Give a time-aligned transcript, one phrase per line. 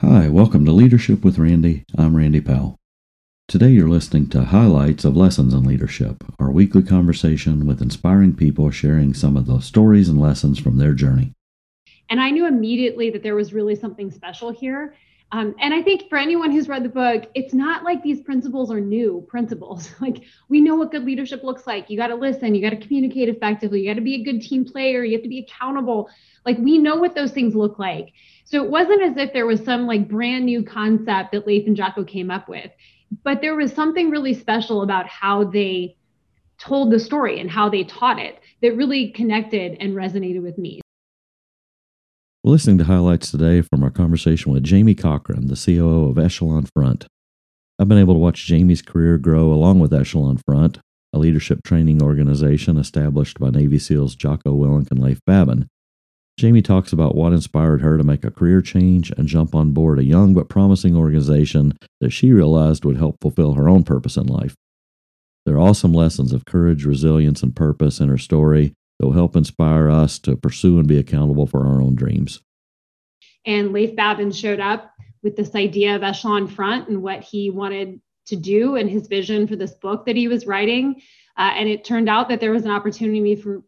[0.00, 1.84] Hi, welcome to Leadership with Randy.
[1.96, 2.78] I'm Randy Powell.
[3.48, 8.70] Today you're listening to Highlights of Lessons in Leadership, our weekly conversation with inspiring people
[8.70, 11.32] sharing some of the stories and lessons from their journey.
[12.08, 14.94] And I knew immediately that there was really something special here.
[15.30, 18.70] Um, and I think for anyone who's read the book, it's not like these principles
[18.70, 19.90] are new principles.
[20.00, 21.90] like we know what good leadership looks like.
[21.90, 24.40] You got to listen, you got to communicate effectively, you got to be a good
[24.40, 26.08] team player, you have to be accountable.
[26.46, 28.12] Like we know what those things look like.
[28.44, 31.76] So it wasn't as if there was some like brand new concept that Leif and
[31.76, 32.70] Jocko came up with,
[33.22, 35.96] but there was something really special about how they
[36.56, 40.80] told the story and how they taught it that really connected and resonated with me.
[42.44, 46.68] We're listening to highlights today from our conversation with Jamie Cochran, the COO of Echelon
[46.72, 47.04] Front.
[47.80, 50.78] I've been able to watch Jamie's career grow along with Echelon Front,
[51.12, 55.66] a leadership training organization established by Navy SEALs Jocko Willink and Leif Babin.
[56.38, 59.98] Jamie talks about what inspired her to make a career change and jump on board
[59.98, 64.28] a young but promising organization that she realized would help fulfill her own purpose in
[64.28, 64.54] life.
[65.44, 69.36] There are awesome lessons of courage, resilience, and purpose in her story that will help
[69.36, 72.40] inspire us to pursue and be accountable for our own dreams.
[73.46, 78.00] And Leif Babin showed up with this idea of Echelon Front and what he wanted
[78.26, 81.00] to do and his vision for this book that he was writing.
[81.36, 83.62] Uh, and it turned out that there was an opportunity for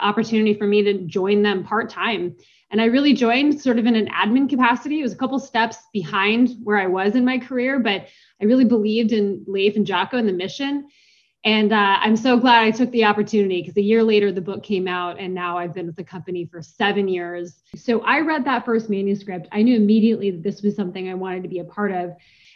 [0.00, 2.36] opportunity for me to join them part time.
[2.70, 5.00] And I really joined sort of in an admin capacity.
[5.00, 8.08] It was a couple steps behind where I was in my career, but
[8.40, 10.88] I really believed in Leif and Jocko and the mission.
[11.44, 14.62] And uh, I'm so glad I took the opportunity because a year later the book
[14.62, 17.62] came out, and now I've been with the company for seven years.
[17.74, 19.48] So I read that first manuscript.
[19.50, 22.14] I knew immediately that this was something I wanted to be a part of.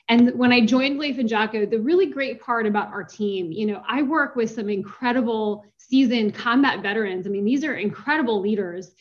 [0.09, 3.67] And when I joined Leif and Jocko, the really great part about our team, you
[3.67, 7.27] know, I work with some incredible seasoned combat veterans.
[7.27, 8.93] I mean, these are incredible leaders.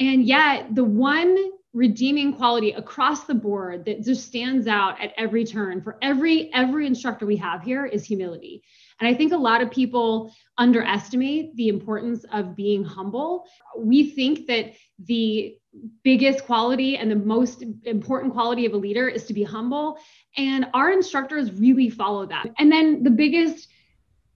[0.00, 1.36] And yet, the one
[1.72, 6.84] redeeming quality across the board that just stands out at every turn for every every
[6.84, 8.62] instructor we have here is humility.
[8.98, 13.44] And I think a lot of people underestimate the importance of being humble.
[13.78, 15.56] We think that the
[16.02, 19.98] biggest quality and the most important quality of a leader is to be humble.
[20.36, 22.46] And our instructors really follow that.
[22.58, 23.68] And then the biggest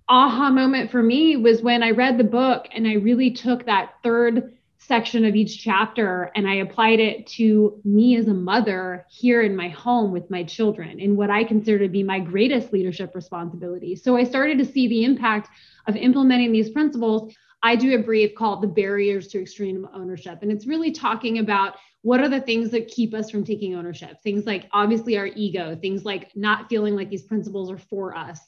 [0.09, 3.95] aha moment for me was when I read the book and I really took that
[4.03, 4.54] third
[4.87, 9.57] section of each chapter and I applied it to me as a mother here in
[9.57, 13.97] my home with my children in what I consider to be my greatest leadership responsibility.
[13.97, 15.49] So I started to see the impact
[15.87, 17.35] of implementing these principles.
[17.63, 20.41] I do a brief called The Barriers to Extreme Ownership.
[20.43, 24.21] And it's really talking about what are the things that keep us from taking ownership?
[24.23, 28.41] Things like obviously our ego, things like not feeling like these principles are for us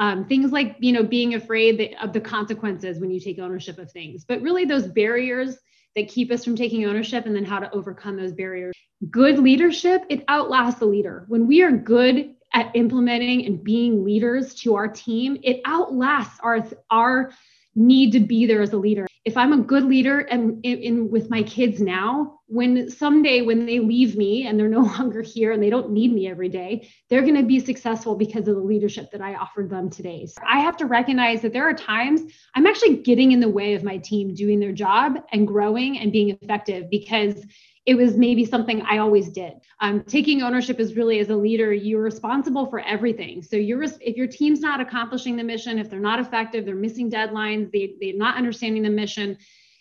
[0.00, 3.78] um, things like you know being afraid that, of the consequences when you take ownership
[3.78, 5.58] of things but really those barriers
[5.96, 8.74] that keep us from taking ownership and then how to overcome those barriers.
[9.10, 11.24] Good leadership it outlasts the leader.
[11.28, 16.66] When we are good at implementing and being leaders to our team it outlasts our
[16.90, 17.32] our
[17.74, 19.06] need to be there as a leader.
[19.24, 23.66] If i'm a good leader and in, in, with my kids now when someday when
[23.66, 26.88] they leave me and they're no longer here and they don't need me every day
[27.08, 30.26] they're going to be successful because of the leadership that i offered them today.
[30.26, 32.22] So i have to recognize that there are times
[32.54, 36.10] i'm actually getting in the way of my team doing their job and growing and
[36.10, 37.44] being effective because
[37.90, 39.54] it was maybe something I always did.
[39.80, 43.42] Um, taking ownership is really, as a leader, you're responsible for everything.
[43.42, 47.10] So you're if your team's not accomplishing the mission, if they're not effective, they're missing
[47.10, 49.36] deadlines, they, they're not understanding the mission.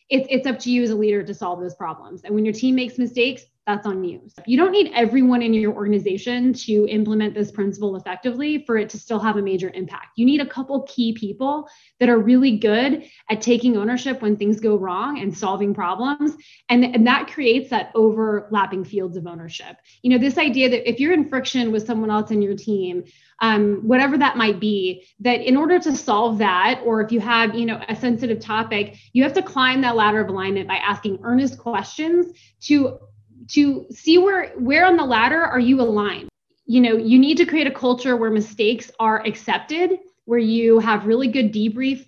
[0.09, 2.23] It's, it's up to you as a leader to solve those problems.
[2.23, 4.19] And when your team makes mistakes, that's on you.
[4.27, 8.89] So you don't need everyone in your organization to implement this principle effectively for it
[8.89, 10.07] to still have a major impact.
[10.15, 11.69] You need a couple key people
[11.99, 16.35] that are really good at taking ownership when things go wrong and solving problems.
[16.69, 19.77] And, and that creates that overlapping fields of ownership.
[20.01, 23.03] You know, this idea that if you're in friction with someone else in your team,
[23.41, 27.55] um, whatever that might be that in order to solve that or if you have
[27.55, 31.19] you know a sensitive topic you have to climb that ladder of alignment by asking
[31.23, 32.99] earnest questions to
[33.49, 36.29] to see where where on the ladder are you aligned?
[36.65, 41.07] You know you need to create a culture where mistakes are accepted where you have
[41.07, 42.05] really good debrief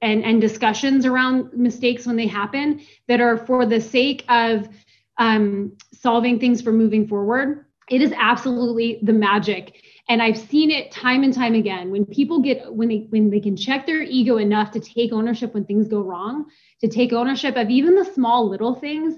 [0.00, 4.68] and and discussions around mistakes when they happen that are for the sake of
[5.18, 7.66] um, solving things for moving forward.
[7.90, 9.82] It is absolutely the magic.
[10.08, 11.90] And i've seen it time and time again.
[11.90, 15.54] When people get when they when they can check their ego enough to take ownership
[15.54, 16.46] when things go wrong
[16.80, 19.16] to take ownership of even the small little things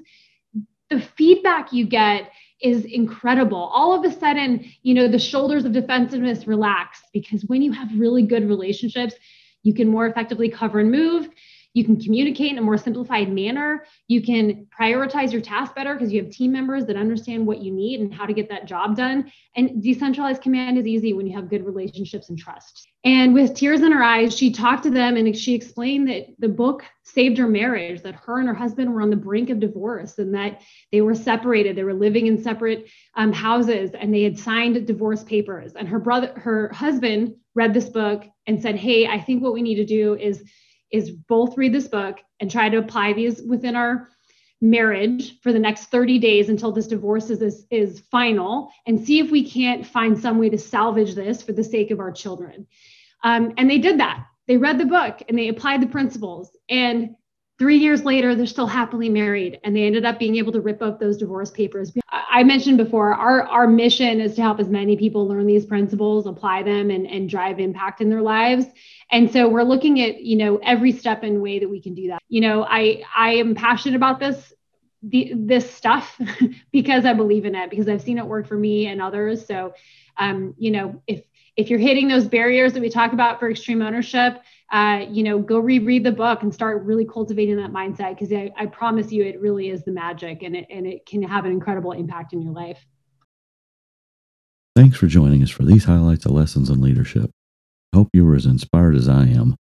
[0.90, 3.58] the feedback you get is incredible.
[3.58, 7.88] All of a sudden, you know, the shoulders of defensiveness relax because when you have
[7.96, 9.14] really good relationships,
[9.62, 11.28] you can more effectively cover and move.
[11.74, 13.84] You can communicate in a more simplified manner.
[14.06, 17.72] You can prioritize your tasks better because you have team members that understand what you
[17.72, 19.30] need and how to get that job done.
[19.56, 22.88] And decentralized command is easy when you have good relationships and trust.
[23.02, 26.48] And with tears in her eyes, she talked to them and she explained that the
[26.48, 30.18] book saved her marriage, that her and her husband were on the brink of divorce
[30.18, 30.62] and that
[30.92, 31.76] they were separated.
[31.76, 35.74] They were living in separate um, houses and they had signed divorce papers.
[35.74, 39.62] And her brother, her husband read this book and said, Hey, I think what we
[39.62, 40.44] need to do is,
[40.90, 44.08] is both read this book and try to apply these within our
[44.60, 49.18] marriage for the next 30 days until this divorce is, is, is final and see
[49.18, 52.66] if we can't find some way to salvage this for the sake of our children.
[53.22, 54.24] Um, and they did that.
[54.46, 56.56] They read the book and they applied the principles.
[56.68, 57.16] And
[57.58, 59.60] three years later, they're still happily married.
[59.64, 61.92] And they ended up being able to rip up those divorce papers.
[62.10, 66.26] I mentioned before, our, our mission is to help as many people learn these principles,
[66.26, 68.66] apply them, and, and drive impact in their lives.
[69.10, 72.08] And so we're looking at, you know, every step and way that we can do
[72.08, 72.22] that.
[72.28, 74.52] You know, I I am passionate about this
[75.06, 76.18] the, this stuff
[76.72, 79.46] because I believe in it because I've seen it work for me and others.
[79.46, 79.74] So,
[80.16, 81.22] um, you know, if
[81.56, 84.42] if you're hitting those barriers that we talk about for extreme ownership,
[84.72, 88.50] uh, you know, go reread the book and start really cultivating that mindset because I,
[88.56, 91.52] I promise you, it really is the magic and it, and it can have an
[91.52, 92.84] incredible impact in your life.
[94.74, 97.30] Thanks for joining us for these highlights of lessons in leadership.
[97.92, 99.54] I hope you were as inspired as I am.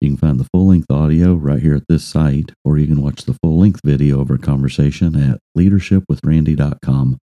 [0.00, 3.02] You can find the full length audio right here at this site, or you can
[3.02, 7.18] watch the full length video of our conversation at leadershipwithrandy.com.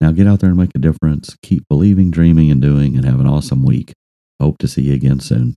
[0.00, 1.36] Now get out there and make a difference.
[1.42, 3.92] Keep believing, dreaming, and doing, and have an awesome week.
[4.40, 5.56] Hope to see you again soon.